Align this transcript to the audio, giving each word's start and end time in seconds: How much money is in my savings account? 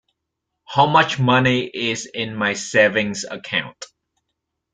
How 0.65 0.87
much 0.87 1.19
money 1.19 1.65
is 1.71 2.07
in 2.07 2.35
my 2.35 2.53
savings 2.53 3.23
account? 3.23 3.85